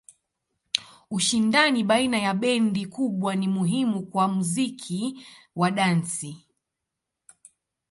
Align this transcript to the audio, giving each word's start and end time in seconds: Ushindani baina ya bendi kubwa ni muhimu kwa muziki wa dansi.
Ushindani 1.11 1.83
baina 1.83 2.17
ya 2.17 2.33
bendi 2.33 2.85
kubwa 2.85 3.35
ni 3.35 3.47
muhimu 3.47 4.05
kwa 4.05 4.27
muziki 4.27 5.25
wa 5.55 5.71
dansi. 5.71 6.47